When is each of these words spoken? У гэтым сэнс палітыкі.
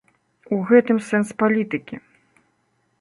У 0.55 0.57
гэтым 0.69 0.97
сэнс 1.09 1.29
палітыкі. 1.43 2.01